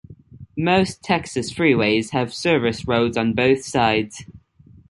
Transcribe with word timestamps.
Most 0.57 1.03
Texas 1.03 1.53
freeways 1.53 2.09
have 2.09 2.33
service 2.33 2.87
roads 2.87 3.15
on 3.17 3.35
both 3.35 3.63
sides. 3.63 4.25